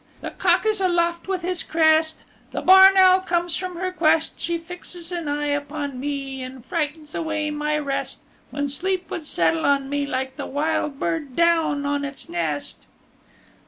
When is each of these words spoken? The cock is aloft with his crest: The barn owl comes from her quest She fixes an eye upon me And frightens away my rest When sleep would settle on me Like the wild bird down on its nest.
The 0.21 0.31
cock 0.31 0.65
is 0.65 0.81
aloft 0.81 1.27
with 1.27 1.43
his 1.43 1.61
crest: 1.61 2.23
The 2.49 2.61
barn 2.63 2.97
owl 2.97 3.19
comes 3.19 3.55
from 3.55 3.75
her 3.75 3.91
quest 3.91 4.39
She 4.39 4.57
fixes 4.57 5.11
an 5.11 5.27
eye 5.27 5.45
upon 5.49 5.99
me 5.99 6.41
And 6.41 6.65
frightens 6.65 7.13
away 7.13 7.51
my 7.51 7.77
rest 7.77 8.17
When 8.49 8.67
sleep 8.67 9.11
would 9.11 9.27
settle 9.27 9.63
on 9.63 9.91
me 9.91 10.07
Like 10.07 10.37
the 10.37 10.47
wild 10.47 10.99
bird 10.99 11.35
down 11.35 11.85
on 11.85 12.03
its 12.03 12.27
nest. 12.27 12.87